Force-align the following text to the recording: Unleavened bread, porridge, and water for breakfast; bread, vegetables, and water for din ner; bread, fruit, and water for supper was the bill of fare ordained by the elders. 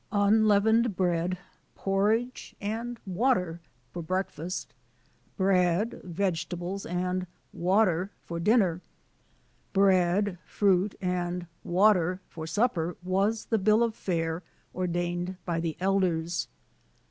Unleavened 0.11 0.95
bread, 0.95 1.37
porridge, 1.75 2.55
and 2.59 2.99
water 3.05 3.61
for 3.91 4.01
breakfast; 4.01 4.73
bread, 5.37 6.01
vegetables, 6.03 6.87
and 6.87 7.27
water 7.53 8.09
for 8.25 8.39
din 8.39 8.61
ner; 8.61 8.81
bread, 9.73 10.39
fruit, 10.43 10.95
and 11.01 11.45
water 11.63 12.19
for 12.27 12.47
supper 12.47 12.97
was 13.03 13.45
the 13.45 13.59
bill 13.59 13.83
of 13.83 13.93
fare 13.93 14.41
ordained 14.73 15.37
by 15.45 15.59
the 15.59 15.77
elders. 15.79 16.47